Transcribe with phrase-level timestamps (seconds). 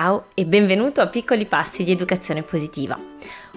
[0.00, 2.96] Ciao e benvenuto a Piccoli Passi di Educazione Positiva.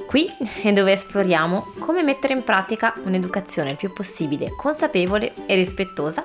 [0.07, 0.27] Qui
[0.63, 6.23] è dove esploriamo come mettere in pratica un'educazione il più possibile consapevole e rispettosa,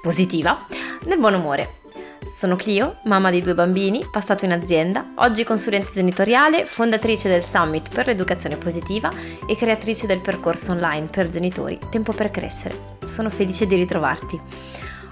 [0.00, 0.64] positiva,
[1.04, 1.80] nel buon umore.
[2.24, 7.94] Sono Clio, mamma di due bambini, passato in azienda, oggi consulente genitoriale, fondatrice del Summit
[7.94, 9.10] per l'educazione positiva
[9.46, 12.96] e creatrice del percorso online per genitori Tempo per crescere.
[13.06, 14.40] Sono felice di ritrovarti.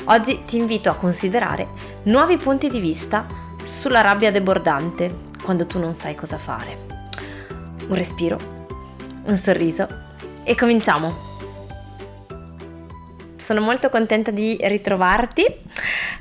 [0.07, 1.69] Oggi ti invito a considerare
[2.05, 3.27] nuovi punti di vista
[3.65, 6.87] sulla rabbia debordante quando tu non sai cosa fare.
[7.89, 8.39] Un respiro,
[9.25, 9.87] un sorriso
[10.43, 11.33] e cominciamo!
[13.37, 15.45] Sono molto contenta di ritrovarti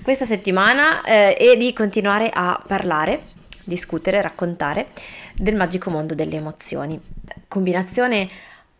[0.01, 3.21] questa settimana eh, e di continuare a parlare,
[3.63, 4.87] discutere, raccontare
[5.34, 6.99] del magico mondo delle emozioni.
[7.48, 8.27] Combinazione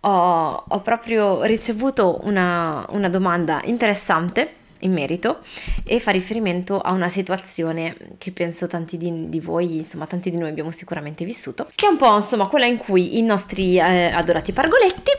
[0.02, 5.40] ho, ho proprio ricevuto una, una domanda interessante in merito
[5.84, 10.38] e fa riferimento a una situazione che penso tanti di, di, voi, insomma tanti di
[10.38, 14.12] noi abbiamo sicuramente vissuto, che è un po' insomma quella in cui i nostri eh,
[14.12, 15.12] adorati pargoletti,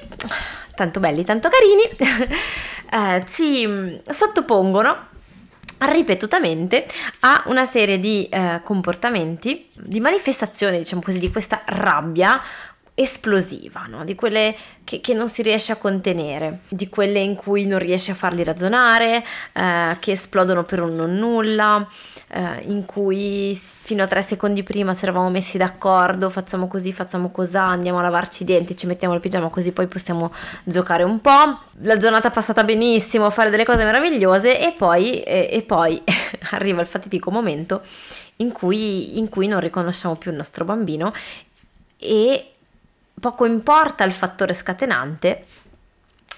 [0.75, 1.83] tanto belli, tanto carini,
[2.91, 5.13] eh, ci sottopongono
[5.79, 6.87] ripetutamente
[7.21, 12.41] a una serie di eh, comportamenti, di manifestazioni, diciamo così, di questa rabbia
[12.97, 14.05] esplosiva, no?
[14.05, 18.13] di quelle che, che, non si riesce a contenere, di quelle in cui non riesci
[18.13, 21.85] a farli ragionare, eh, che esplodono per un non nulla,
[22.29, 27.33] eh, in cui fino a tre secondi prima ci eravamo messi d'accordo, facciamo così, facciamo
[27.33, 31.21] cos'ha, andiamo a lavarci i denti, ci mettiamo il pigiama così poi possiamo giocare un
[31.21, 36.01] po', la giornata è passata benissimo, fare delle cose meravigliose e poi, e, e poi
[36.53, 37.83] arriva il fatidico momento
[38.37, 41.13] in cui, in cui non riconosciamo più il nostro bambino
[41.99, 42.54] e
[43.21, 45.47] poco importa il fattore scatenante,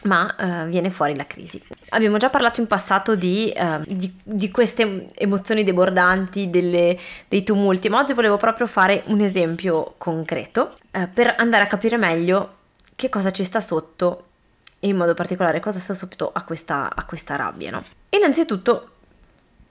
[0.02, 1.60] ma uh, viene fuori la crisi.
[1.90, 7.88] Abbiamo già parlato in passato di, uh, di, di queste emozioni debordanti, delle, dei tumulti,
[7.88, 12.54] ma oggi volevo proprio fare un esempio concreto uh, per andare a capire meglio
[12.94, 14.24] che cosa ci sta sotto
[14.78, 17.70] e in modo particolare cosa sta sotto a questa, a questa rabbia.
[17.70, 17.82] No?
[18.10, 18.90] Innanzitutto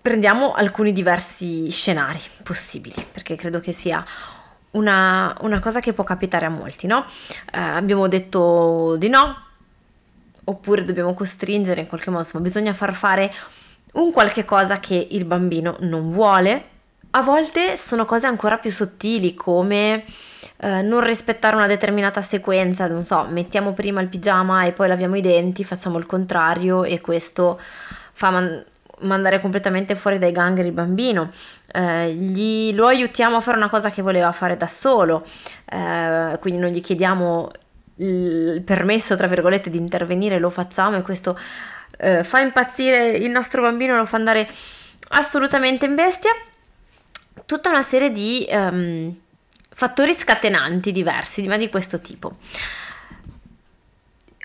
[0.01, 4.05] prendiamo alcuni diversi scenari possibili, perché credo che sia
[4.75, 7.03] una, una cosa che può capitare a molti, no?
[7.51, 9.43] Eh, abbiamo detto di no,
[10.45, 13.31] oppure dobbiamo costringere in qualche modo, insomma, bisogna far fare
[13.93, 16.73] un qualche cosa che il bambino non vuole.
[17.11, 20.03] A volte sono cose ancora più sottili come
[20.57, 25.15] eh, non rispettare una determinata sequenza, non so, mettiamo prima il pigiama e poi laviamo
[25.15, 27.59] i denti, facciamo il contrario e questo
[28.11, 28.65] fa man-
[29.01, 31.29] mandare completamente fuori dai gangheri il bambino,
[31.73, 35.23] eh, gli, lo aiutiamo a fare una cosa che voleva fare da solo,
[35.65, 37.51] eh, quindi non gli chiediamo
[37.97, 41.37] il permesso, tra virgolette, di intervenire, lo facciamo e questo
[41.97, 44.49] eh, fa impazzire il nostro bambino, lo fa andare
[45.09, 46.31] assolutamente in bestia.
[47.45, 49.15] Tutta una serie di um,
[49.69, 52.37] fattori scatenanti diversi, ma di questo tipo.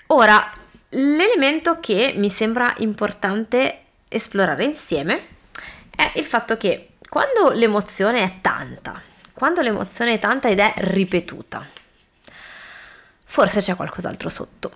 [0.07, 0.45] Ora,
[0.89, 3.80] l'elemento che mi sembra importante
[4.11, 5.27] esplorare insieme
[5.89, 9.01] è il fatto che quando l'emozione è tanta,
[9.33, 11.65] quando l'emozione è tanta ed è ripetuta,
[13.25, 14.71] forse c'è qualcos'altro sotto.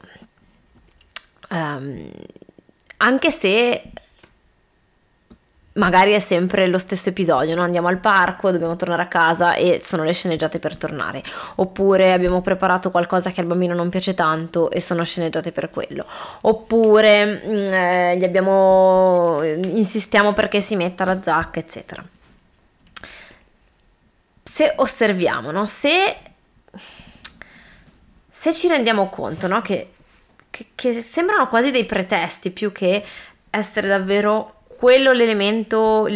[1.49, 2.09] Um,
[2.97, 3.91] anche se
[5.75, 7.61] magari è sempre lo stesso episodio, no?
[7.61, 11.23] andiamo al parco, dobbiamo tornare a casa e sono le sceneggiate per tornare,
[11.55, 16.05] oppure abbiamo preparato qualcosa che al bambino non piace tanto e sono sceneggiate per quello,
[16.41, 22.03] oppure mm, eh, gli abbiamo, insistiamo perché si metta la giacca, eccetera.
[24.43, 25.65] Se osserviamo, no?
[25.65, 26.17] se,
[28.29, 29.61] se ci rendiamo conto no?
[29.61, 29.91] che,
[30.49, 33.03] che, che sembrano quasi dei pretesti più che
[33.49, 36.07] essere davvero quello l'elemento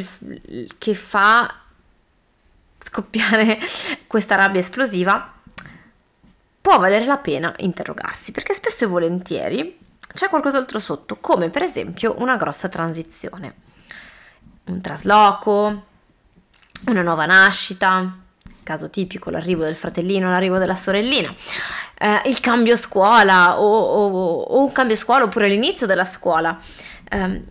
[0.78, 1.56] che fa
[2.80, 3.59] scoppiare
[4.08, 5.34] questa rabbia esplosiva,
[6.62, 9.80] può valere la pena interrogarsi, perché spesso e volentieri
[10.14, 13.53] c'è qualcos'altro sotto, come per esempio una grossa transizione,
[14.66, 15.86] un trasloco,
[16.88, 18.17] una nuova nascita,
[18.64, 21.34] caso tipico l'arrivo del fratellino, l'arrivo della sorellina,
[21.97, 26.58] eh, il cambio scuola o, o, o, un cambio scuola oppure l'inizio della scuola.
[27.09, 27.44] Eh,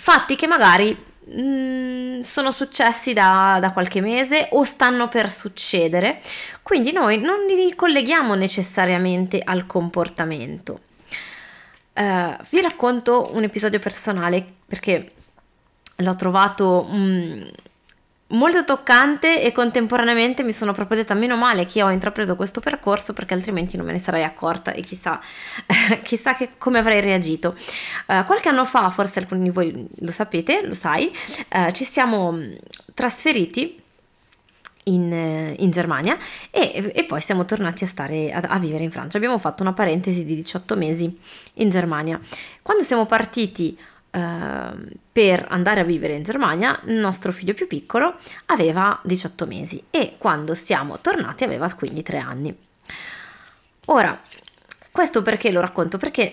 [0.00, 0.96] fatti che magari
[1.30, 6.20] mm, sono successi da, da, qualche mese o stanno per succedere,
[6.62, 10.80] quindi noi non li colleghiamo necessariamente al comportamento.
[11.92, 15.12] Uh, vi racconto un episodio personale perché
[15.96, 17.50] l'ho trovato mh,
[18.30, 23.12] molto toccante e contemporaneamente mi sono proprio detta meno male che ho intrapreso questo percorso
[23.12, 25.20] perché altrimenti non me ne sarei accorta e chissà,
[26.02, 27.54] chissà che, come avrei reagito.
[28.06, 31.12] Uh, qualche anno fa, forse alcuni di voi lo sapete, lo sai,
[31.52, 32.38] uh, ci siamo
[32.94, 33.80] trasferiti
[34.84, 36.16] in, in Germania
[36.50, 39.16] e, e, poi siamo tornati a, stare, a, a, vivere in Francia.
[39.16, 41.18] Abbiamo fatto una parentesi di 18 mesi
[41.54, 42.18] in Germania.
[42.62, 43.76] Quando siamo partiti
[44.10, 48.16] uh, per andare a vivere in Germania, il nostro figlio più piccolo
[48.46, 52.56] aveva 18 mesi e quando siamo tornati aveva quindi 3 anni.
[53.86, 54.20] Ora,
[54.90, 55.98] questo perché lo racconto?
[55.98, 56.30] Perché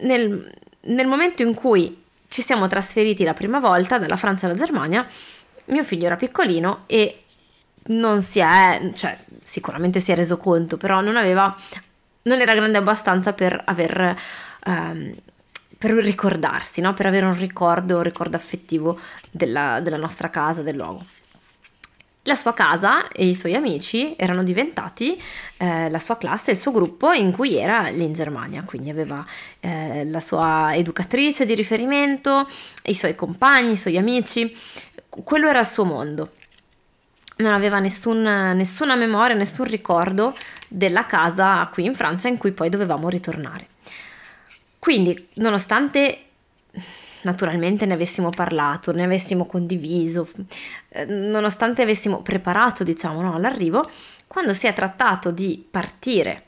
[0.00, 5.06] nel, nel momento in cui ci siamo trasferiti la prima volta dalla Francia alla Germania,
[5.66, 7.22] mio figlio era piccolino e
[7.88, 11.54] non si è, cioè sicuramente si è reso conto, però non aveva,
[12.22, 14.18] non era grande abbastanza per aver,
[14.66, 15.14] um,
[15.78, 16.92] per ricordarsi, no?
[16.92, 18.98] per avere un ricordo, un ricordo affettivo
[19.30, 21.04] della, della nostra casa, del luogo.
[22.22, 25.18] La sua casa e i suoi amici erano diventati
[25.56, 29.24] eh, la sua classe, il suo gruppo in cui era lì in Germania, quindi aveva
[29.60, 32.46] eh, la sua educatrice di riferimento,
[32.84, 34.54] i suoi compagni, i suoi amici,
[35.08, 36.32] quello era il suo mondo.
[37.36, 40.36] Non aveva nessun, nessuna memoria, nessun ricordo
[40.66, 43.68] della casa qui in Francia in cui poi dovevamo ritornare.
[44.88, 46.18] Quindi, nonostante
[47.20, 50.26] naturalmente ne avessimo parlato, ne avessimo condiviso,
[50.88, 53.86] eh, nonostante avessimo preparato, diciamo, no, all'arrivo,
[54.26, 56.44] quando si è trattato di partire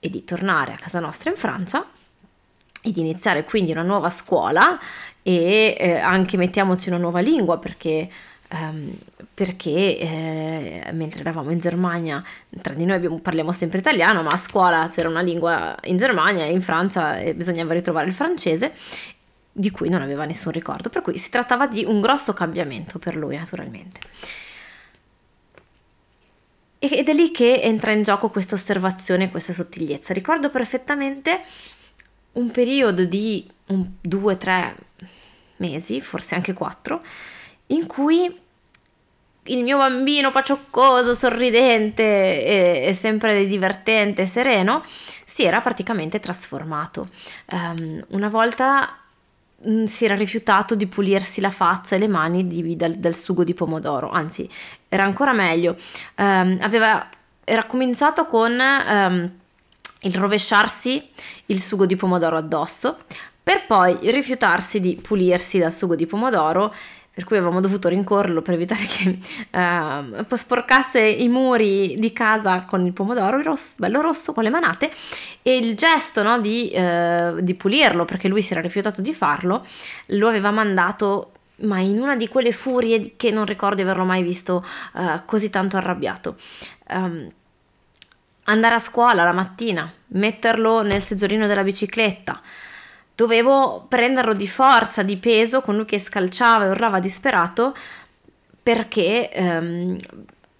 [0.00, 1.86] e di tornare a casa nostra in Francia
[2.80, 4.80] e di iniziare quindi una nuova scuola
[5.22, 8.08] e eh, anche mettiamoci una nuova lingua perché
[8.50, 8.96] Um,
[9.34, 12.24] perché eh, mentre eravamo in Germania,
[12.62, 16.44] tra di noi abbiamo, parliamo sempre italiano, ma a scuola c'era una lingua in Germania
[16.44, 18.72] e in Francia e bisognava ritrovare il francese
[19.52, 23.16] di cui non aveva nessun ricordo, per cui si trattava di un grosso cambiamento per
[23.16, 24.00] lui naturalmente.
[26.78, 30.14] Ed è lì che entra in gioco questa osservazione, questa sottigliezza.
[30.14, 31.42] Ricordo perfettamente
[32.32, 34.76] un periodo di un, due, tre
[35.56, 37.02] mesi, forse anche quattro,
[37.68, 38.40] in cui
[39.50, 44.82] il mio bambino pacioccoso, sorridente e, e sempre divertente, sereno,
[45.24, 47.08] si era praticamente trasformato.
[47.50, 48.98] Um, una volta
[49.66, 53.42] Mm, si era rifiutato di pulirsi la faccia e le mani di, dal, dal, sugo
[53.42, 54.48] di pomodoro, anzi
[54.88, 55.74] era ancora meglio,
[56.14, 57.08] um, aveva,
[57.42, 59.32] era cominciato con um,
[60.02, 61.08] il rovesciarsi
[61.46, 62.98] il sugo di pomodoro addosso
[63.42, 66.72] per poi rifiutarsi di pulirsi dal sugo di pomodoro
[67.18, 69.18] per cui avevamo dovuto rincorrerlo per evitare che
[69.58, 74.88] uh, sporcasse i muri di casa con il pomodoro rosso, bello rosso con le manate
[75.42, 79.66] e il gesto no, di, uh, di pulirlo perché lui si era rifiutato di farlo
[80.06, 81.32] lo aveva mandato
[81.62, 85.50] ma in una di quelle furie che non ricordo di averlo mai visto uh, così
[85.50, 86.36] tanto arrabbiato.
[86.90, 87.28] Um,
[88.44, 92.40] andare a scuola la mattina, metterlo nel seggiolino della bicicletta,
[93.18, 97.74] dovevo prenderlo di forza, di peso, con lui che scalciava e urlava disperato,
[98.62, 99.96] perché, um,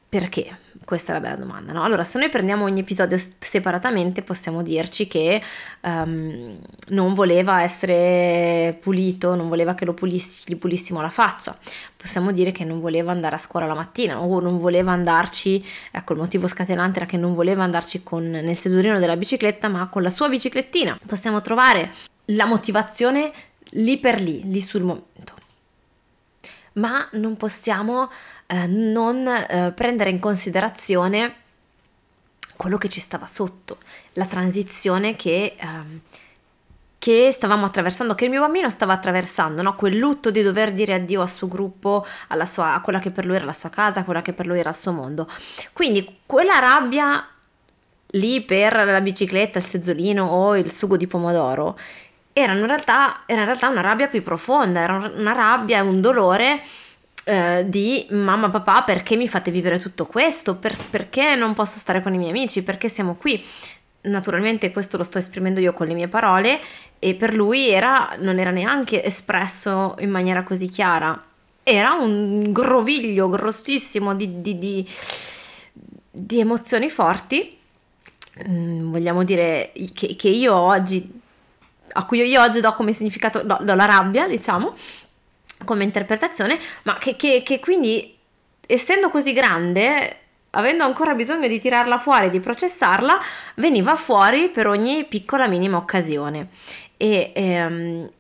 [0.09, 0.59] perché?
[0.85, 1.85] Questa è la bella domanda, no?
[1.85, 5.41] Allora, se noi prendiamo ogni episodio separatamente, possiamo dirci che
[5.83, 6.59] um,
[6.89, 11.57] non voleva essere pulito, non voleva che lo pulissi, gli pulissimo la faccia.
[11.97, 16.15] Possiamo dire che non voleva andare a scuola la mattina o non voleva andarci, ecco
[16.15, 20.03] il motivo scatenante era che non voleva andarci con, nel seggiolino della bicicletta, ma con
[20.03, 20.99] la sua biciclettina.
[21.07, 21.93] Possiamo trovare
[22.31, 23.33] la motivazione
[23.73, 25.35] lì per lì, lì sul momento.
[26.75, 28.11] Ma non possiamo
[28.47, 31.35] eh, non eh, prendere in considerazione
[32.57, 33.79] quello che ci stava sotto,
[34.15, 36.01] la transizione che, eh,
[36.99, 39.75] che stavamo attraversando, che il mio bambino stava attraversando, no?
[39.75, 42.07] quel lutto di dover dire addio al suo gruppo,
[42.45, 44.59] sua, a quella che per lui era la sua casa, a quella che per lui
[44.59, 45.29] era il suo mondo.
[45.73, 47.25] Quindi quella rabbia
[48.13, 51.79] lì per la bicicletta, il seggiolino o il sugo di pomodoro
[52.39, 56.63] era in realtà, era in realtà una rabbia più profonda, era una rabbia, un dolore
[57.25, 60.55] eh, di mamma, papà, perché mi fate vivere tutto questo?
[60.55, 62.63] Per, perché non posso stare con i miei amici?
[62.63, 63.45] Perché siamo qui?
[64.03, 66.61] Naturalmente questo lo sto esprimendo io con le mie parole
[67.01, 71.21] e per lui era, non era neanche espresso in maniera così chiara.
[71.65, 74.89] Era un groviglio grossissimo di, di, di,
[76.11, 77.59] di emozioni forti.
[78.49, 81.27] Mm, vogliamo dire che, che io oggi
[81.93, 84.75] a cui io oggi do come significato, do, do la rabbia, diciamo,
[85.65, 88.17] come interpretazione, ma che, che, che quindi,
[88.67, 90.17] essendo così grande,
[90.51, 93.19] avendo ancora bisogno di tirarla fuori, di processarla,
[93.57, 96.49] veniva fuori per ogni piccola minima occasione.
[96.97, 98.11] E, ehm,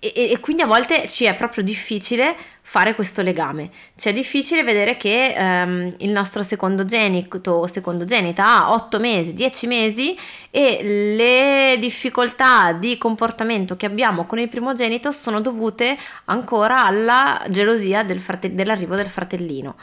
[0.00, 3.68] e, e, quindi a volte ci è proprio difficile fare questo legame.
[3.96, 9.66] Ci è difficile vedere che um, il nostro secondogenito o secondogenita ha 8 mesi, 10
[9.66, 10.16] mesi
[10.50, 18.04] e le difficoltà di comportamento che abbiamo con il primogenito sono dovute ancora alla gelosia
[18.04, 19.74] del frate- dell'arrivo del fratellino.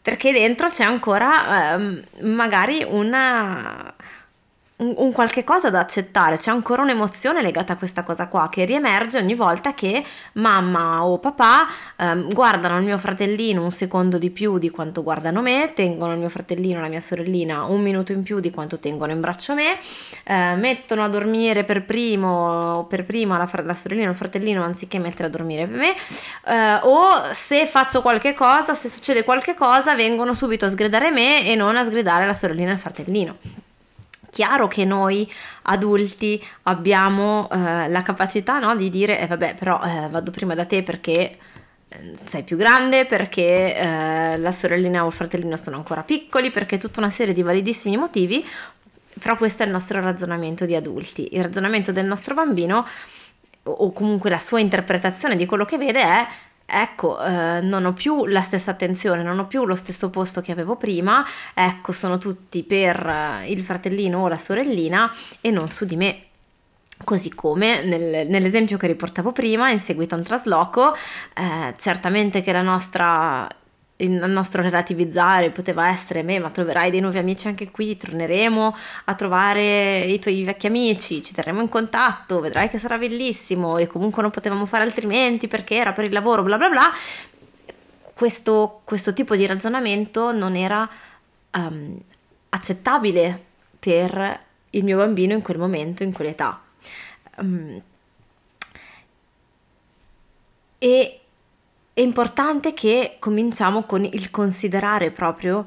[0.00, 3.94] perché dentro c'è ancora ehm, magari una
[4.76, 8.64] un, un, qualche cosa da accettare, c'è ancora un'emozione legata a questa cosa qua che
[8.64, 14.30] riemerge ogni volta che mamma o papà ehm, guardano il mio fratellino un secondo di
[14.30, 18.10] più di quanto guardano me, tengono il mio fratellino o la mia sorellina un minuto
[18.10, 19.78] in più di quanto tengono in braccio me,
[20.24, 24.98] eh, mettono a dormire per primo, per prima la, la, sorellina o il fratellino anziché
[24.98, 25.94] mettere a dormire per me,
[26.46, 31.46] eh, o se faccio qualche cosa, se succede qualche cosa, vengono subito a sgridare me
[31.46, 33.36] e non a sgridare la sorellina e il fratellino
[34.34, 40.08] chiaro che noi adulti abbiamo eh, la capacità no, di dire, eh, vabbè, però eh,
[40.08, 41.38] vado prima da te perché
[41.88, 46.78] eh, sei più grande, perché eh, la sorellina o il fratellino sono ancora piccoli, perché
[46.78, 48.44] tutta una serie di validissimi motivi,
[49.20, 51.28] però questo è il nostro ragionamento di adulti.
[51.36, 52.84] Il ragionamento del nostro bambino,
[53.62, 56.26] o comunque la sua interpretazione di quello che vede è
[56.66, 60.52] ecco, eh, non ho più la stessa attenzione, non ho più lo stesso posto che
[60.52, 65.84] avevo prima, ecco, sono tutti per eh, il fratellino o la sorellina e non su
[65.84, 66.22] di me.
[67.02, 70.94] Così come nel, nell'esempio che riportavo prima, in seguito a un trasloco,
[71.34, 73.48] eh, certamente che la nostra
[74.04, 79.14] il nostro relativizzare poteva essere me, ma troverai dei nuovi amici anche qui, torneremo a
[79.14, 84.22] trovare i tuoi vecchi amici, ci terremo in contatto, vedrai che sarà bellissimo e comunque
[84.22, 86.92] non potevamo fare altrimenti perché era per il lavoro, bla bla bla.
[88.14, 90.88] Questo, questo tipo di ragionamento non era
[91.52, 91.98] um,
[92.50, 93.42] accettabile
[93.78, 96.62] per il mio bambino in quel momento, in quell'età.
[97.38, 97.82] Um,
[100.78, 101.20] e
[101.94, 105.64] è importante che cominciamo con il considerare proprio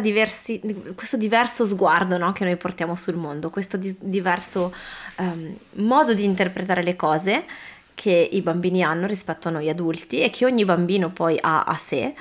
[0.00, 0.60] diversi,
[0.94, 4.72] questo diverso sguardo no, che noi portiamo sul mondo, questo di, diverso
[5.18, 7.44] um, modo di interpretare le cose
[7.92, 11.76] che i bambini hanno rispetto a noi adulti e che ogni bambino poi ha a
[11.76, 12.14] sé,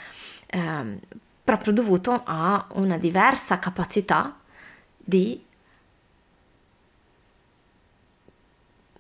[0.54, 0.98] um,
[1.44, 4.36] proprio dovuto a una diversa capacità
[4.98, 5.40] di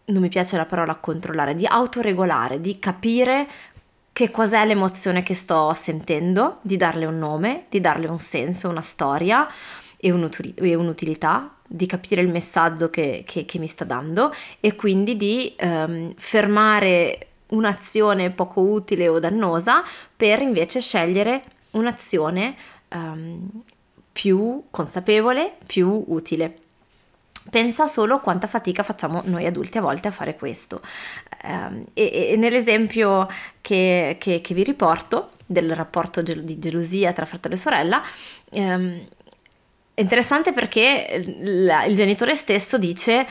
[0.05, 3.47] non mi piace la parola controllare, di autoregolare, di capire
[4.13, 8.81] che cos'è l'emozione che sto sentendo, di darle un nome, di darle un senso, una
[8.81, 9.49] storia
[9.97, 15.55] e, un'utilità, di capire il messaggio che, che, che mi sta dando e quindi di
[15.59, 19.83] um, fermare un'azione poco utile o dannosa
[20.15, 21.41] per invece scegliere
[21.71, 22.55] un'azione
[22.89, 23.49] um,
[24.11, 26.59] più consapevole, più utile.
[27.49, 30.81] Pensa solo quanta fatica facciamo noi adulti a volte a fare questo.
[31.45, 33.27] Eh, e, e, nell'esempio
[33.59, 38.01] che, che, che, vi riporto del rapporto gel- di gelosia tra fratello e sorella,
[38.51, 39.07] ehm,
[39.93, 43.27] è interessante perché la, il genitore stesso dice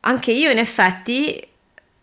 [0.00, 1.40] anche io in effetti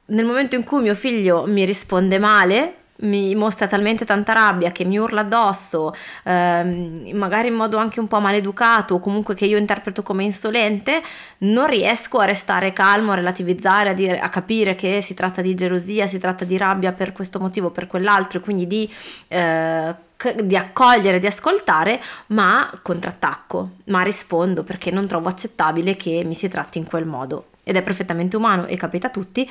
[0.05, 4.83] nel momento in cui mio figlio mi risponde male mi mostra talmente tanta rabbia che
[4.83, 5.93] mi urla addosso,
[6.23, 11.01] ehm, magari in modo anche un po' maleducato o comunque che io interpreto come insolente,
[11.39, 15.53] non riesco a restare calmo, a relativizzare, a, dire, a capire che si tratta di
[15.55, 18.93] gelosia, si tratta di rabbia per questo motivo, per quell'altro e quindi di...
[19.27, 20.09] Eh,
[20.43, 26.47] di accogliere, di ascoltare, ma contrattacco, ma rispondo perché non trovo accettabile che mi si
[26.47, 27.45] tratti in quel modo.
[27.63, 29.49] Ed è perfettamente umano e capita a tutti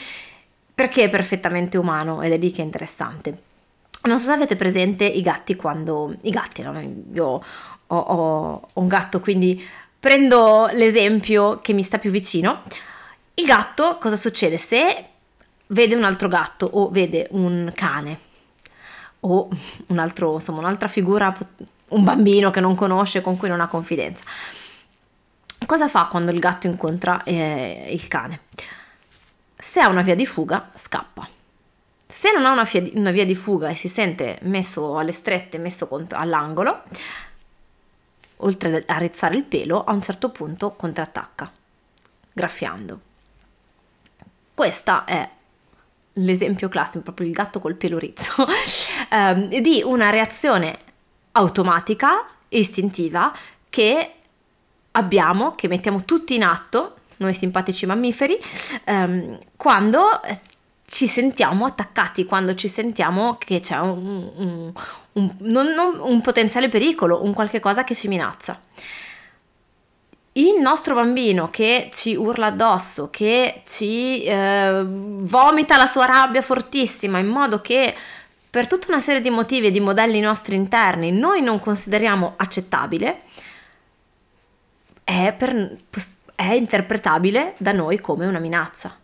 [0.81, 3.43] perché è perfettamente umano ed è lì che è interessante.
[4.05, 6.17] Non so se avete presente i gatti quando...
[6.23, 6.81] I gatti, no?
[7.13, 7.43] Io
[7.87, 9.63] ho, ho, un gatto, quindi
[10.01, 12.63] prendo l'esempio che mi sta più vicino.
[13.35, 14.57] Il gatto, cosa succede?
[14.57, 15.05] Se
[15.67, 18.19] vede un altro gatto o vede un cane
[19.21, 19.51] o
[19.89, 21.37] un altro, insomma, un'altra figura,
[21.91, 24.23] un bambino che non conosce, con cui non ha confidenza,
[25.67, 28.41] cosa fa quando il gatto incontra eh, il cane?
[29.61, 31.29] Se ha una via di fuga, scappa.
[32.07, 35.13] Se non ha una via, di, una via di fuga e si sente messo alle
[35.13, 36.83] strette, messo contro, all'angolo,
[38.39, 41.53] oltre a rizzare il pelo, a un certo punto contrattacca,
[42.33, 43.01] graffiando.
[44.55, 45.29] Questo è
[46.15, 48.47] l'esempio classico, proprio il gatto col pelo rizzo,
[49.13, 50.79] ehm, di una reazione
[51.33, 53.33] automatica, istintiva,
[53.69, 54.15] che
[54.93, 58.39] abbiamo, che mettiamo tutti in atto noi simpatici mammiferi,
[58.85, 60.39] ehm, quando eh,
[60.87, 64.73] ci sentiamo attaccati, quando ci sentiamo che c'è un, un,
[65.13, 68.61] un, non, non, un potenziale pericolo, un qualche cosa che ci minaccia.
[70.33, 77.19] Il nostro bambino che ci urla addosso, che ci eh, vomita la sua rabbia fortissima
[77.19, 77.95] in modo che
[78.49, 83.23] per tutta una serie di motivi e di modelli nostri interni noi non consideriamo accettabile,
[85.05, 85.77] è per,
[86.41, 88.97] è interpretabile da noi come una minaccia,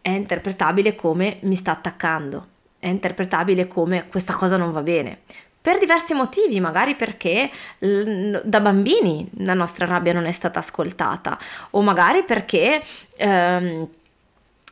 [0.00, 2.46] è interpretabile come mi sta attaccando,
[2.78, 5.18] è interpretabile come questa cosa non va bene.
[5.60, 11.38] per diversi motivi, magari perché da bambini la nostra rabbia non è stata ascoltata
[11.70, 12.82] o magari perché,
[13.18, 13.86] ehm,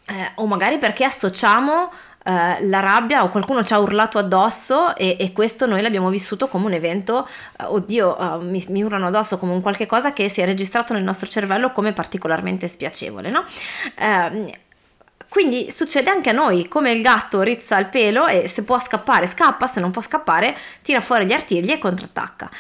[0.06, 1.90] eh, o magari perché associamo
[2.26, 6.49] eh, la rabbia o qualcuno ci ha urlato addosso e, e questo noi l'abbiamo vissuto
[6.49, 7.28] come un evento,
[7.61, 10.92] uh, oddio, uh, mi, mi, urlano addosso come un qualche cosa che si è registrato
[10.92, 13.45] nel nostro cervello come particolarmente spiacevole, no?
[13.97, 14.50] Uh,
[15.28, 19.28] quindi succede anche a noi, come il gatto rizza il pelo e se può scappare
[19.28, 22.50] scappa, se non può scappare tira fuori gli artigli e contrattacca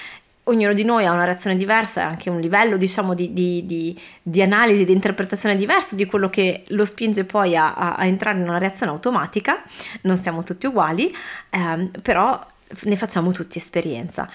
[0.48, 4.00] ognuno di noi ha una reazione diversa e anche un livello diciamo di, di, di,
[4.22, 8.38] di, analisi, di interpretazione diverso di quello che lo spinge poi a, a, a entrare
[8.38, 9.62] in una reazione automatica,
[10.02, 11.14] non siamo tutti uguali,
[11.50, 12.44] ehm, però
[12.82, 14.28] ne facciamo tutti esperienza.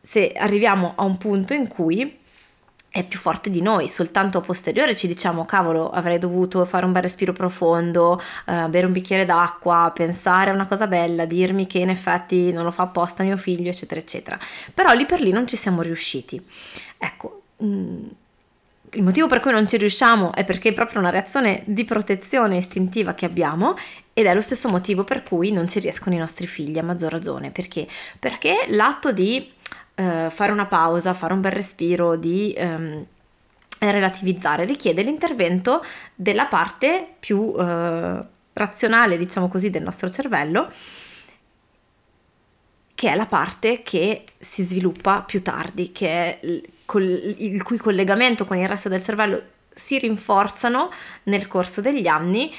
[0.00, 2.18] Se arriviamo a un punto in cui
[2.96, 6.92] è più forte di noi, soltanto a posteriore ci diciamo cavolo avrei dovuto fare un
[6.92, 11.78] bel respiro profondo, eh, bere un bicchiere d'acqua, pensare a una cosa bella, dirmi che
[11.78, 14.38] in effetti non lo fa apposta mio figlio, eccetera, eccetera.
[14.72, 16.42] Però lì per lì non ci siamo riusciti.
[16.96, 18.06] Ecco, mh, mm,
[18.92, 22.56] il motivo per cui non ci riusciamo è perché è proprio una reazione di protezione
[22.56, 23.76] istintiva che abbiamo
[24.14, 27.12] ed è lo stesso motivo per cui non ci riescono i nostri figli a maggior
[27.12, 27.50] ragione.
[27.50, 27.86] Perché?
[28.18, 29.52] Perché l'atto di
[29.96, 33.04] eh, fare una pausa, fare un bel respiro, di ehm,
[33.78, 35.82] relativizzare, richiede l'intervento
[36.14, 38.18] della parte più eh,
[38.52, 40.70] razionale, diciamo così, del nostro cervello,
[42.94, 46.62] che è la parte che si sviluppa più tardi, che è il,
[47.38, 49.42] il cui collegamento con il resto del cervello
[49.74, 50.90] si rinforzano
[51.24, 52.50] nel corso degli anni,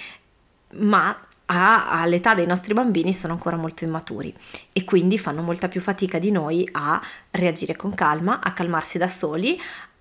[0.73, 4.33] ma a, all'età dei nostri bambini sono ancora molto immaturi
[4.73, 7.01] e quindi fanno molta più fatica di noi a
[7.31, 9.59] reagire con calma, a calmarsi da soli,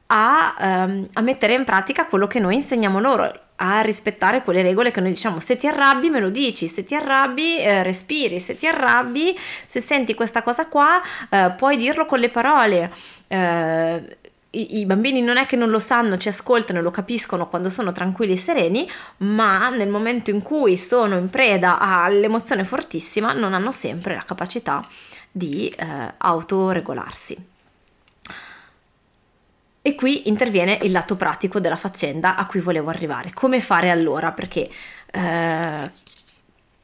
[0.09, 4.91] a, um, a, mettere in pratica quello che noi insegniamo loro, a rispettare quelle regole
[4.91, 8.57] che noi diciamo se ti arrabbi me lo dici, se ti arrabbi eh, respiri, se
[8.57, 9.37] ti arrabbi,
[9.67, 12.93] se senti questa cosa qua eh, puoi dirlo con le parole.
[13.29, 14.19] Eh,
[14.57, 17.93] i, bambini non è che non lo sanno, ci ascoltano e lo capiscono quando sono
[17.93, 23.73] tranquilli e sereni, ma nel momento in cui sono in preda all'emozione fortissima non hanno
[23.73, 24.87] sempre la capacità
[25.31, 27.55] di eh, autoregolarsi.
[29.83, 33.33] E qui interviene il lato pratico della faccenda a cui volevo arrivare.
[33.33, 34.33] Come fare allora?
[34.33, 34.69] Perché
[35.13, 35.91] eh,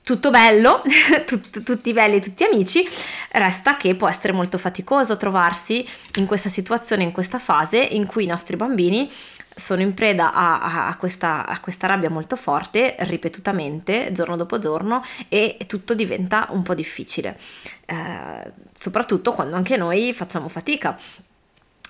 [0.05, 0.83] tutto bello,
[1.27, 2.87] tut, tutti belli, tutti amici,
[3.31, 5.87] resta che può essere molto faticoso trovarsi
[6.17, 9.09] in questa situazione, in questa fase in cui i nostri bambini
[9.55, 15.05] sono in preda a, a, questa, a questa, rabbia molto forte, ripetutamente, giorno dopo giorno,
[15.29, 17.39] e tutto diventa un po' difficile,
[17.87, 20.97] eh, soprattutto quando anche noi facciamo fatica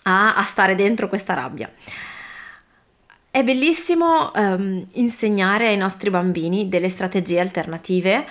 [0.02, 1.70] a, a stare dentro questa rabbia.
[3.34, 8.26] È bellissimo um, insegnare ai nostri bambini delle strategie alternative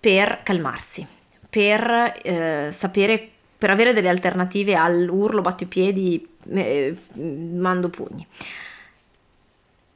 [0.00, 1.06] per calmarsi,
[1.50, 8.26] per eh, sapere, per avere delle alternative all'urlo, battipiedi, eh, mando pugni.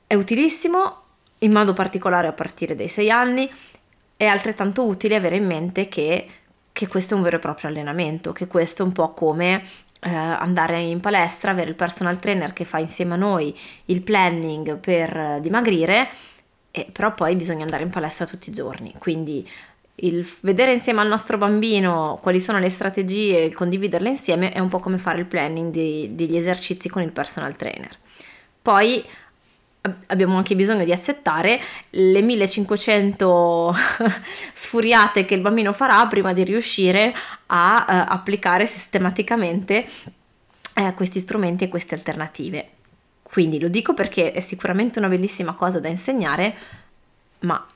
[0.07, 0.97] È utilissimo
[1.39, 3.51] in modo particolare a partire dai sei anni,
[4.15, 6.29] è altrettanto utile avere in mente che,
[6.71, 9.65] che questo è un vero e proprio allenamento, che questo è un po' come
[10.05, 14.77] eh, andare in palestra, avere il personal trainer che fa insieme a noi il planning
[14.77, 16.09] per dimagrire,
[16.71, 18.93] e, però poi bisogna andare in palestra tutti i giorni.
[18.99, 19.49] Quindi
[19.97, 24.69] il vedere insieme al nostro bambino quali sono le strategie e condividerle insieme è un
[24.69, 27.97] po' come fare il planning di, degli esercizi con il personal trainer.
[28.61, 29.05] Poi
[30.07, 33.75] abbiamo anche bisogno di accettare le 1500
[34.55, 37.15] sfuriate che il bambino farà prima di riuscire
[37.47, 39.85] a uh, applicare sistematicamente
[40.77, 42.69] uh, questi strumenti e queste alternative.
[43.23, 46.55] Quindi lo dico perché è sicuramente una bellissima cosa da insegnare,
[47.41, 47.67] ma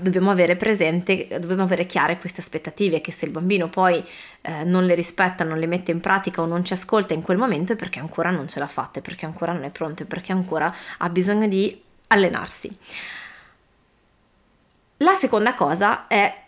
[0.00, 4.02] dobbiamo avere presente, dobbiamo avere chiare queste aspettative, che se il bambino poi
[4.40, 7.36] eh, non le rispetta, non le mette in pratica o non ci ascolta in quel
[7.36, 10.74] momento è perché ancora non ce l'ha fatta, perché ancora non è pronto, perché ancora
[10.98, 12.74] ha bisogno di allenarsi.
[14.98, 16.44] La seconda cosa è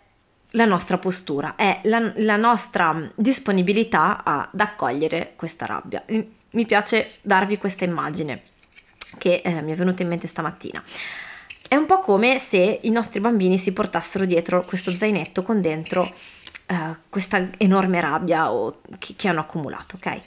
[0.53, 6.03] la nostra postura, è la, la nostra disponibilità ad accogliere questa rabbia.
[6.51, 8.41] Mi piace darvi questa immagine
[9.19, 10.83] che eh, mi è venuta in mente stamattina.
[11.69, 16.01] È un po' come se i nostri bambini si portassero dietro questo zainetto con dentro
[16.65, 20.19] uh, questa enorme rabbia o, che, che hanno accumulato, ok?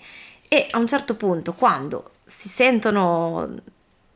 [0.47, 3.57] E a un certo punto, quando si sentono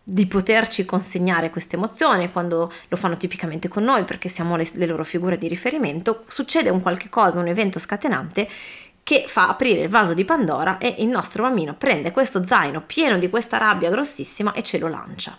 [0.05, 4.87] di poterci consegnare questa emozione quando lo fanno tipicamente con noi perché siamo le, le,
[4.87, 8.49] loro figure di riferimento, succede un qualche cosa, un evento scatenante
[9.03, 13.19] che fa aprire il vaso di Pandora e il nostro bambino prende questo zaino pieno
[13.19, 15.37] di questa rabbia grossissima e ce lo lancia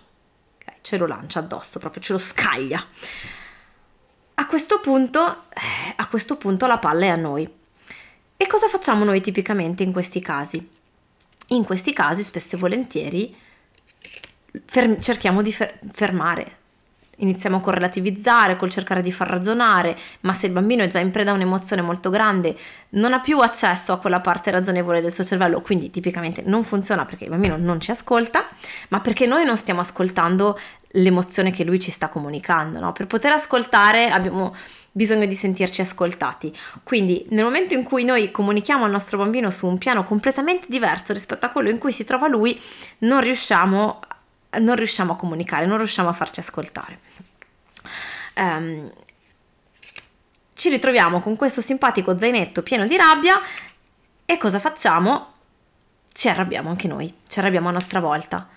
[0.87, 2.81] ce lo lancia addosso, proprio ce lo scaglia.
[4.35, 7.45] A questo punto, eh, a questo punto la palla è a noi.
[8.37, 10.65] E cosa facciamo noi tipicamente in questi casi?
[11.47, 13.35] In questi casi, spesso e volentieri,
[14.63, 16.56] fer- cerchiamo di fer- fermare,
[17.17, 21.11] iniziamo col relativizzare, col cercare di far ragionare, ma se il bambino è già in
[21.11, 22.55] preda a un'emozione molto grande,
[22.89, 27.05] non ha più accesso a quella parte ragionevole del suo cervello, quindi tipicamente non funziona
[27.05, 28.47] perché il bambino non ci ascolta,
[28.89, 30.59] ma perché noi non stiamo ascoltando
[30.91, 32.91] l'emozione che lui ci sta comunicando, no?
[32.91, 34.55] Per poter ascoltare abbiamo
[34.91, 36.51] bisogno di sentirci ascoltati.
[36.83, 41.13] Quindi nel momento in cui noi comunichiamo al nostro bambino su un piano completamente diverso
[41.13, 42.59] rispetto a quello in cui si trova lui,
[42.99, 43.99] non riusciamo,
[44.59, 46.99] non riusciamo a comunicare, non riusciamo a farci ascoltare.
[48.35, 48.91] Um,
[50.53, 53.39] ci ritroviamo con questo simpatico zainetto pieno di rabbia
[54.25, 55.33] e cosa facciamo?
[56.11, 58.47] Ci arrabbiamo anche noi, ci arrabbiamo a nostra volta.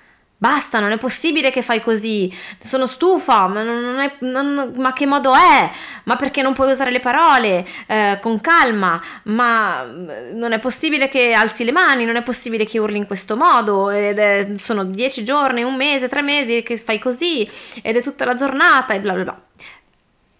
[0.41, 2.35] Basta, non è possibile che fai così.
[2.59, 5.71] Sono stufa, ma, non è, non, ma che modo è?
[6.05, 8.99] Ma perché non puoi usare le parole eh, con calma?
[9.25, 13.07] Ma mm, non è possibile che alzi le mani, non è possibile che urli in
[13.07, 13.91] questo modo.
[13.91, 17.47] Ed è, sono dieci giorni, un mese, tre mesi che fai così
[17.83, 19.43] ed è tutta la giornata e bla bla bla.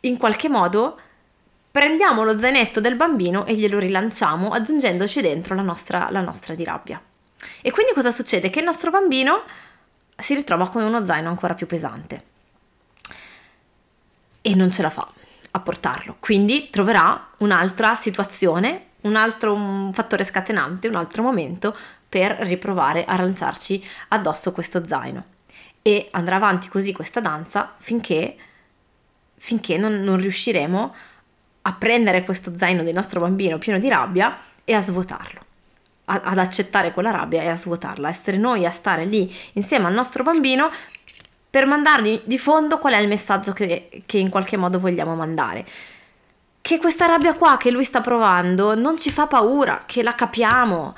[0.01, 0.99] In qualche modo
[1.71, 6.65] prendiamo lo zainetto del bambino e glielo rilanciamo aggiungendoci dentro la nostra, la nostra di
[6.65, 6.99] rabbia.
[7.61, 8.49] E quindi cosa succede?
[8.49, 9.43] Che il nostro bambino
[10.21, 12.25] si ritrova con uno zaino ancora più pesante
[14.43, 15.09] e non ce la fa
[15.53, 16.17] a portarlo.
[16.21, 21.77] Quindi troverà un'altra situazione, un altro fattore scatenante, un altro momento
[22.09, 25.25] per riprovare a lanciarci addosso questo zaino.
[25.83, 28.37] E andrà avanti così questa danza finché,
[29.37, 30.95] finché non, non riusciremo
[31.63, 35.49] a prendere questo zaino del nostro bambino pieno di rabbia e a svuotarlo
[36.11, 40.23] ad accettare quella rabbia e a svuotarla, essere noi a stare lì insieme al nostro
[40.23, 40.71] bambino
[41.49, 45.65] per mandargli di fondo qual è il messaggio che, che in qualche modo vogliamo mandare.
[46.61, 50.95] Che questa rabbia qua che lui sta provando non ci fa paura, che la capiamo,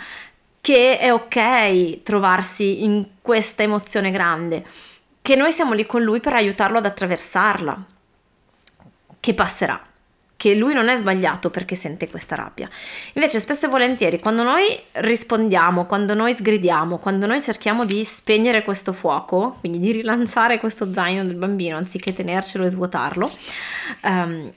[0.61, 4.65] che è ok trovarsi in questa emozione grande,
[5.21, 7.85] che noi siamo lì con lui per aiutarlo ad attraversarla,
[9.21, 9.92] che passerà
[10.43, 12.69] che lui non è sbagliato perché sente questa rabbia.
[13.13, 18.65] Invece spesso e volentieri quando noi rispondiamo, quando noi sgridiamo, quando noi cerchiamo di spegnere
[18.65, 23.31] questo fuoco, quindi di rilanciare questo zaino del bambino anziché tenercelo e svuotarlo,
[24.03, 24.51] um,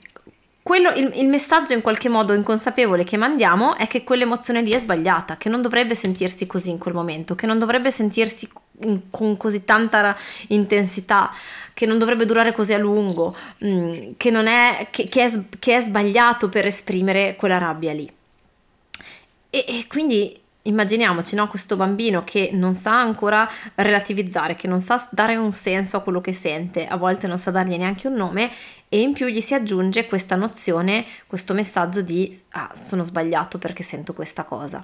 [0.60, 4.80] quello, il, il, messaggio in qualche modo inconsapevole che mandiamo è che quell'emozione lì è
[4.80, 9.36] sbagliata, che non dovrebbe sentirsi così in quel momento, che non dovrebbe sentirsi in, con
[9.36, 10.16] così tanta
[10.48, 11.30] intensità
[11.76, 15.82] che non dovrebbe durare così a lungo, mm, che, è, che, che, è, che, è,
[15.82, 18.10] sbagliato per esprimere quella rabbia lì.
[19.50, 25.06] E, e quindi immaginiamoci no, questo bambino che non sa ancora relativizzare, che non sa
[25.10, 28.50] dare un senso a quello che sente, a volte non sa dargli neanche un nome
[28.88, 33.82] e in più gli si aggiunge questa nozione, questo messaggio di ah, sono sbagliato perché
[33.82, 34.82] sento questa cosa.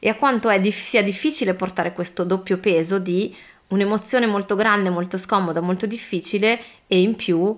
[0.00, 3.32] E a quanto è, sia difficile portare questo doppio peso di
[3.68, 7.56] un'emozione molto grande, molto scomoda, molto difficile e in più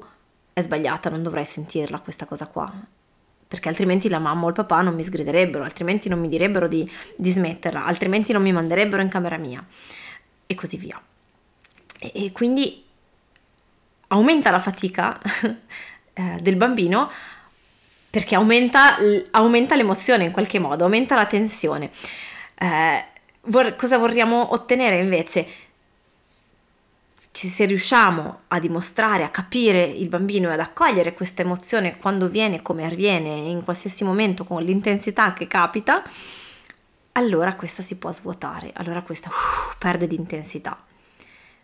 [0.52, 2.72] è sbagliata, non dovrei sentirla questa cosa qua.
[3.46, 6.90] Perché altrimenti la mamma o il papà non mi sgriderebbero, altrimenti non mi direbbero di,
[7.16, 9.64] di smetterla, altrimenti non mi manderebbero in camera mia
[10.46, 11.00] e così via.
[11.98, 12.84] E, e quindi
[14.08, 15.18] aumenta la fatica
[16.12, 17.10] eh, del bambino
[18.10, 18.96] perché aumenta,
[19.30, 21.90] aumenta, l'emozione in qualche modo, aumenta la tensione.
[22.58, 23.04] Eh,
[23.42, 25.46] vor- cosa vorremmo ottenere invece?
[27.46, 32.62] Se riusciamo a dimostrare, a capire il bambino e ad accogliere questa emozione quando viene,
[32.62, 36.02] come avviene, in qualsiasi momento, con l'intensità che capita,
[37.12, 40.82] allora questa si può svuotare, allora questa uh, perde di intensità.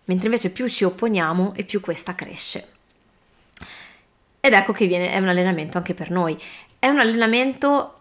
[0.05, 2.69] Mentre invece più ci opponiamo e più questa cresce.
[4.39, 6.39] Ed ecco che viene, è un allenamento anche per noi.
[6.79, 8.01] È un allenamento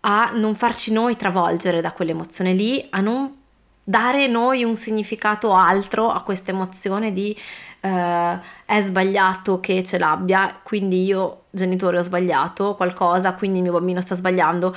[0.00, 3.43] a non farci noi travolgere da quell'emozione lì, a non
[3.84, 7.36] dare noi un significato altro a questa emozione di
[7.80, 13.74] eh, è sbagliato che ce l'abbia, quindi io genitore ho sbagliato qualcosa, quindi il mio
[13.74, 14.74] bambino sta sbagliando.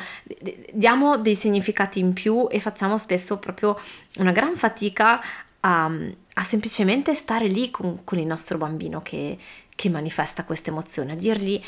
[0.74, 3.80] Diamo dei significati in più e facciamo spesso proprio
[4.18, 5.22] una gran fatica
[5.62, 9.38] a, a semplicemente stare lì con, con, il nostro bambino che,
[9.74, 11.62] che manifesta questa emozione, a dirgli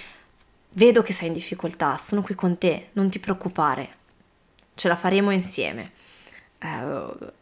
[0.73, 3.95] vedo che sei in difficoltà, sono qui con te, non ti preoccupare,
[4.75, 5.97] ce la faremo insieme
[6.59, 7.33] eh,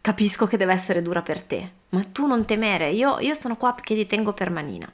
[0.00, 3.72] capisco che deve essere dura per te, ma tu non temere, io, io sono qua
[3.72, 4.90] perché ti tengo per manina.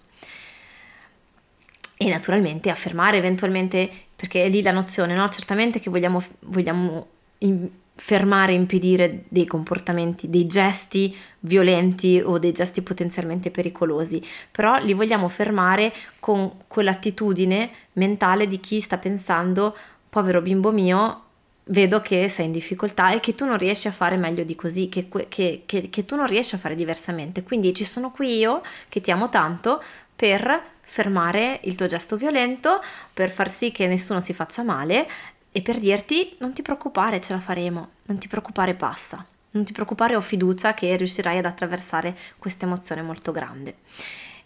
[1.96, 5.28] E naturalmente affermare eventualmente, perché è lì la nozione, no?
[5.28, 7.06] Certamente che vogliamo, vogliamo
[7.38, 7.68] in,
[8.00, 15.28] fermare, impedire dei comportamenti, dei gesti violenti o dei gesti potenzialmente pericolosi, però li vogliamo
[15.28, 19.76] fermare con quell'attitudine mentale di chi sta pensando
[20.08, 21.24] povero bimbo mio,
[21.70, 24.88] vedo che sei in difficoltà e che tu non riesci a fare meglio di così,
[24.88, 27.42] che, che, che, che, tu non riesci a fare diversamente.
[27.42, 29.82] Quindi ci sono qui io che ti amo tanto
[30.14, 32.82] per fermare il tuo gesto violento,
[33.14, 35.08] per far sì che nessuno si faccia male
[35.52, 39.24] e per dirti non ti preoccupare, ce la faremo, non ti preoccupare, passa.
[39.52, 43.76] Non ti preoccupare, ho fiducia che riuscirai ad attraversare questa emozione molto grande.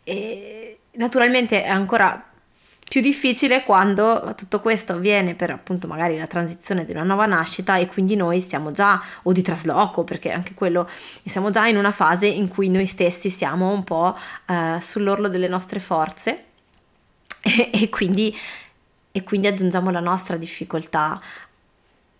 [0.02, 2.32] E naturalmente è ancora
[2.88, 7.76] più difficile quando tutto questo avviene per appunto magari la transizione di una nuova nascita
[7.76, 10.88] e quindi noi siamo già, o di trasloco, perché anche quello,
[11.24, 14.16] siamo già in una fase in cui noi stessi siamo un po'
[14.46, 16.44] uh, sull'orlo delle nostre forze
[17.40, 18.36] e, e, quindi,
[19.10, 21.20] e quindi aggiungiamo la nostra difficoltà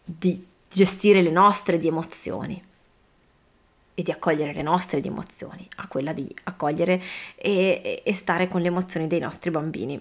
[0.03, 2.63] di gestire le nostre di emozioni
[3.95, 7.01] e di accogliere le nostre di emozioni, a quella di accogliere
[7.37, 10.01] e, e stare con le emozioni dei nostri bambini.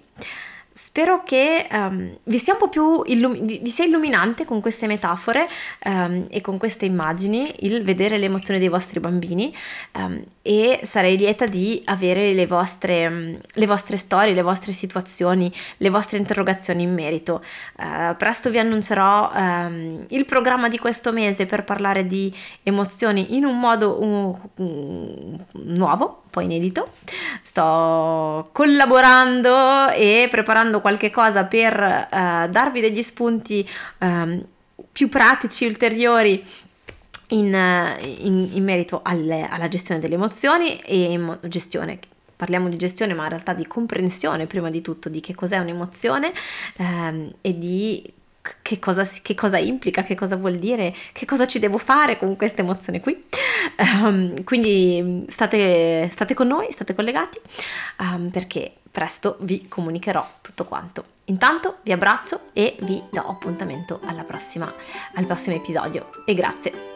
[0.75, 5.47] Spero che um, vi sia un po' più illum- vi sia illuminante con queste metafore
[5.85, 9.55] um, e con queste immagini il vedere le emozioni dei vostri bambini
[9.97, 15.89] um, e sarei lieta di avere le vostre, le vostre, storie, le vostre situazioni, le
[15.89, 17.43] vostre interrogazioni in merito.
[17.77, 19.31] Uh, presto vi annuncerò
[20.07, 22.33] il programma di questo mese per parlare di
[22.63, 26.93] emozioni in un modo uh, nuovo po' inedito.
[27.43, 33.67] Sto collaborando e preparando qualche cosa per uh, darvi degli spunti
[33.99, 34.43] um,
[34.91, 36.43] più pratici, ulteriori
[37.29, 37.53] in,
[38.21, 41.99] in, in merito alle, alla gestione delle emozioni e gestione
[42.35, 46.33] parliamo di gestione ma in realtà di comprensione prima di tutto di che cos'è un'emozione
[46.77, 48.13] ehm, e di
[48.61, 52.35] che cosa, che cosa, implica, che cosa vuol dire, che cosa ci devo fare con
[52.35, 53.23] questa emozione qui.
[54.03, 57.39] Um, quindi state, state, con noi, state collegati
[57.99, 61.05] um, perché presto vi comunicherò tutto quanto.
[61.25, 64.71] Intanto vi abbraccio e vi do appuntamento prossima,
[65.15, 66.92] al prossimo episodio e grazie.